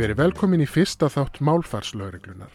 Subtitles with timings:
[0.00, 2.52] Verið velkomin í fyrsta þátt málfarslauriglunar.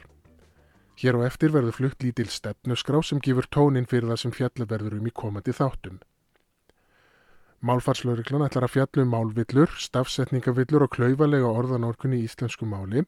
[0.97, 4.95] Hér á eftir verður flutt lítil stefnusgrá sem gefur tónin fyrir það sem fjalla verður
[4.97, 5.99] um í komandi þáttum.
[7.61, 13.05] Málfarslauriglan ætlar að fjalla um málvillur, stafsetningavillur og klauvalega orðanórkunni í íslensku máli.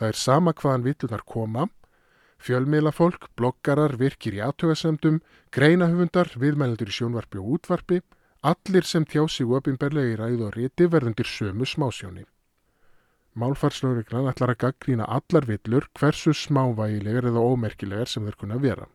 [0.00, 1.68] Það er sama hvaðan villunar koma.
[2.40, 5.20] Fjölmiðlafólk, bloggarar, virkir í aðtöðasemdum,
[5.52, 8.00] greinahöfundar, viðmælendur í sjónvarpi og útvarpi,
[8.40, 12.24] allir sem tjá sig opinberlega í ræðu og riti verðundir sömu smásjóni.
[13.34, 18.86] Málfarslauriglan ætlar að gaggrína allar villur hversu smávægilegar eða ómerkilegar sem þeir kunna vera.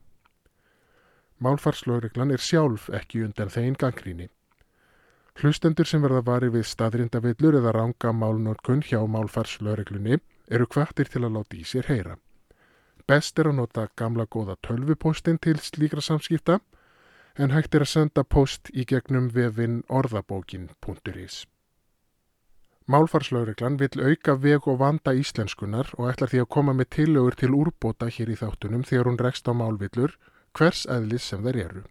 [1.43, 4.29] Málfarslauriglan er sjálf ekki undan þeim gaggríni.
[5.41, 11.39] Hlustendur sem verða varið við staðrindavillur eða ranga málnótkun hjá málfarslaureglunni eru kvartir til að
[11.39, 12.17] láta í sér heyra.
[13.07, 16.59] Best er að nota gamla góða tölvupostin til slíkra samskipta
[17.35, 21.43] en hægt er að senda post í gegnum vefin orðabókin.is.
[22.85, 27.53] Málfarslauriklan vill auka veg og vanda íslenskunar og ætlar því að koma með tillögur til
[27.55, 30.17] úrbóta hér í þáttunum þegar hún rekst á málvillur
[30.51, 31.83] hvers eðlis sem þær eru.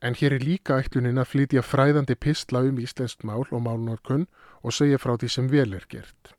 [0.00, 4.24] En hér er líka ætlunin að flytja fræðandi pistla um íslenskt mál og málnorkun
[4.62, 6.32] og segja frá því sem vel er gert.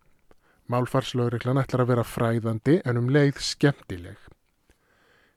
[0.67, 4.17] Málfarslauriklan ætlar að vera fræðandi en um leið skemmtileg.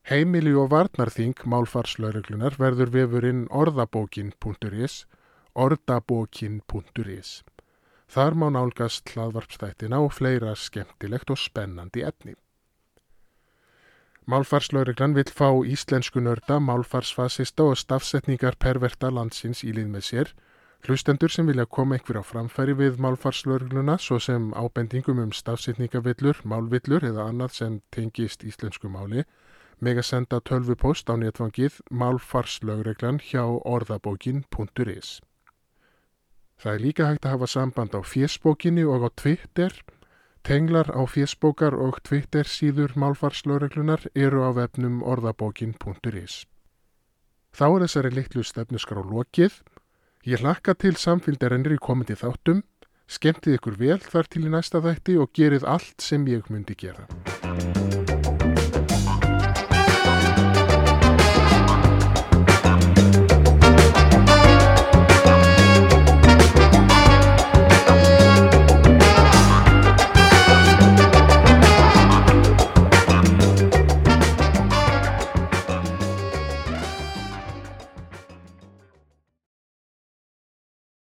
[0.09, 5.05] Heimili og varnarþing málfarslauriklunar verður vefurinn orðabókin.is
[5.53, 7.41] orðabókin.is
[8.11, 12.35] Þar má nálgast hlaðvarpstættina og fleira skemmtilegt og spennandi efni.
[14.31, 20.33] Málfarslauriklan vil fá íslensku nörda, málfarsfasista og stafsetningar perverta landsins í lið með sér,
[20.87, 27.07] hlustendur sem vilja koma einhver á framfæri við málfarslaurugluna svo sem ábendingum um stafsetningavillur, málvillur
[27.07, 29.25] eða annað sem tengist íslensku máli,
[29.81, 35.21] meg að senda tölvupost á netfangið málfarslauriklan hjá orðabókin.is.
[36.61, 39.73] Það er líka hægt að hafa samband á fésbókinni og á Twitter.
[40.45, 46.45] Tenglar á fésbókar og Twitter síður málfarslaureglunar eru á vefnum orðabókin.is.
[47.57, 49.57] Þá er þessari litlu stefnusgrá lokið.
[50.29, 52.61] Ég hlakka til samféldarennir í komandi þáttum.
[53.09, 57.09] Skemtið ykkur vel þar til í næsta þætti og gerið allt sem ég myndi gera.